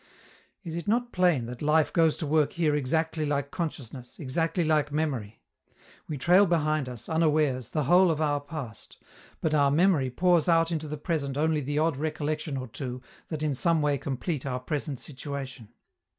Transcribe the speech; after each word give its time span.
Is 0.63 0.75
it 0.75 0.87
not 0.87 1.11
plain 1.11 1.45
that 1.45 1.61
life 1.61 1.93
goes 1.93 2.17
to 2.17 2.25
work 2.25 2.53
here 2.53 2.75
exactly 2.75 3.23
like 3.23 3.51
consciousness, 3.51 4.17
exactly 4.19 4.63
like 4.65 4.91
memory? 4.91 5.43
We 6.07 6.17
trail 6.17 6.47
behind 6.47 6.89
us, 6.89 7.07
unawares, 7.07 7.69
the 7.69 7.83
whole 7.83 8.09
of 8.09 8.19
our 8.19 8.39
past; 8.41 8.97
but 9.41 9.53
our 9.53 9.69
memory 9.69 10.09
pours 10.09 10.47
into 10.71 10.87
the 10.87 10.97
present 10.97 11.37
only 11.37 11.61
the 11.61 11.77
odd 11.77 11.97
recollection 11.97 12.57
or 12.57 12.67
two 12.67 13.03
that 13.27 13.43
in 13.43 13.53
some 13.53 13.83
way 13.83 13.99
complete 13.99 14.43
our 14.43 14.59
present 14.59 14.99
situation. 14.99 15.69